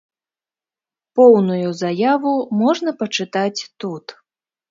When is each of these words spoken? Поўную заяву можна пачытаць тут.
Поўную 1.19 1.67
заяву 1.81 2.33
можна 2.63 2.89
пачытаць 3.01 3.61
тут. 3.85 4.05